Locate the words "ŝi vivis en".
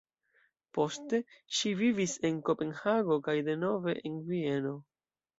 1.57-2.39